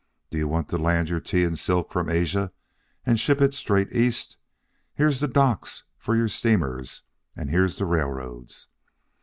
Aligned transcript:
Do 0.31 0.39
you 0.39 0.47
want 0.47 0.67
to 0.69 0.79
land 0.79 1.09
your 1.09 1.19
tea 1.19 1.43
and 1.43 1.59
silk 1.59 1.91
from 1.91 2.09
Asia 2.09 2.51
and 3.05 3.19
ship 3.19 3.39
it 3.39 3.53
straight 3.53 3.91
East? 3.93 4.37
Here's 4.95 5.19
the 5.19 5.27
docks 5.27 5.83
for 5.95 6.15
your 6.15 6.27
steamers, 6.27 7.03
and 7.35 7.51
here's 7.51 7.77
the 7.77 7.85
railroads. 7.85 8.67